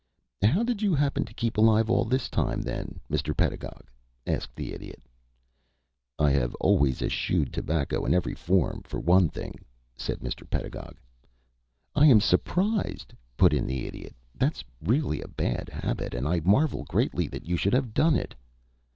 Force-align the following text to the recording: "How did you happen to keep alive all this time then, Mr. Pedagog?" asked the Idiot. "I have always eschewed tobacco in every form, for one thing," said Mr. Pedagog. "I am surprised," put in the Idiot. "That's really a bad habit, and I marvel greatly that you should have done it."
"How 0.41 0.63
did 0.63 0.81
you 0.81 0.95
happen 0.95 1.25
to 1.25 1.33
keep 1.35 1.57
alive 1.59 1.87
all 1.87 2.05
this 2.05 2.27
time 2.27 2.63
then, 2.63 2.99
Mr. 3.07 3.37
Pedagog?" 3.37 3.85
asked 4.25 4.55
the 4.55 4.73
Idiot. 4.73 4.99
"I 6.17 6.31
have 6.31 6.55
always 6.55 7.03
eschewed 7.03 7.53
tobacco 7.53 8.03
in 8.05 8.13
every 8.15 8.33
form, 8.33 8.81
for 8.81 8.99
one 8.99 9.29
thing," 9.29 9.63
said 9.95 10.21
Mr. 10.21 10.49
Pedagog. 10.49 10.99
"I 11.93 12.07
am 12.07 12.19
surprised," 12.19 13.13
put 13.37 13.53
in 13.53 13.67
the 13.67 13.85
Idiot. 13.85 14.15
"That's 14.33 14.63
really 14.81 15.21
a 15.21 15.27
bad 15.27 15.69
habit, 15.69 16.15
and 16.15 16.27
I 16.27 16.39
marvel 16.39 16.83
greatly 16.85 17.27
that 17.27 17.45
you 17.45 17.55
should 17.55 17.73
have 17.73 17.93
done 17.93 18.15
it." 18.15 18.33